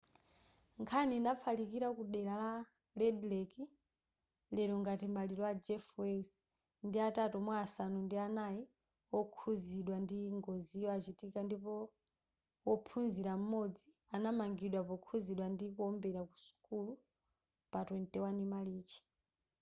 nkhani 0.81 1.13
inafalikila 1.21 1.87
ku 1.97 2.03
dera 2.13 2.33
la 2.43 2.51
red 3.01 3.17
lake 3.31 3.63
lero 4.55 4.73
ngati 4.83 5.05
maliro 5.15 5.43
a 5.51 5.53
jeff 5.65 5.85
weiss 5.99 6.29
ndi 6.87 6.97
atatu 7.09 7.37
mwa 7.45 7.55
asanu 7.65 7.97
ndi 8.05 8.15
anai 8.27 8.61
okhuzidwa 9.19 9.97
ndi 10.03 10.19
ngoziyo 10.37 10.87
achitika 10.97 11.39
ndipo 11.47 11.73
wophunzila 12.67 13.33
m'modzi 13.39 13.85
anamangidwa 14.15 14.81
pokhuzidwa 14.89 15.45
ndi 15.53 15.65
kuombera 15.75 16.21
ku 16.29 16.35
sukulu 16.45 16.93
pa 17.71 17.79
21 17.87 18.43
marichi 18.53 18.99